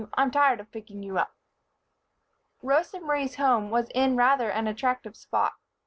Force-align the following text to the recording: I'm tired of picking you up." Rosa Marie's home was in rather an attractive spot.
I'm 0.15 0.31
tired 0.31 0.59
of 0.59 0.71
picking 0.71 1.03
you 1.03 1.19
up." 1.19 1.35
Rosa 2.63 2.99
Marie's 2.99 3.35
home 3.35 3.69
was 3.69 3.87
in 3.93 4.15
rather 4.17 4.49
an 4.49 4.65
attractive 4.65 5.15
spot. 5.15 5.53